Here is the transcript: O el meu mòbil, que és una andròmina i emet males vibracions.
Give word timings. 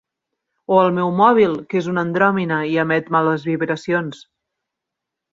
O 0.75 0.77
el 0.83 0.87
meu 0.93 1.09
mòbil, 1.17 1.51
que 1.73 1.77
és 1.81 1.89
una 1.91 2.03
andròmina 2.07 2.57
i 2.71 2.79
emet 2.85 3.11
males 3.17 3.45
vibracions. 3.49 4.23